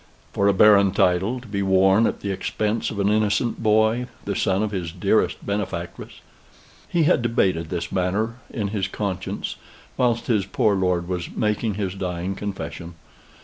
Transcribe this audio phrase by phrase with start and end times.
[0.33, 4.35] for a barren title, to be worn at the expense of an innocent boy, the
[4.35, 6.21] son of his dearest benefactress.
[6.89, 9.57] He had debated this matter in his conscience,
[9.97, 12.95] whilst his poor lord was making his dying confession.